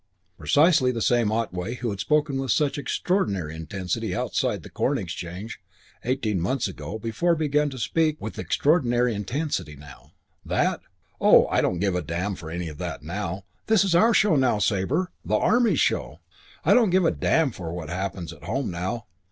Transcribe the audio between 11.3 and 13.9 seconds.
I don't give a damn for any of that now. This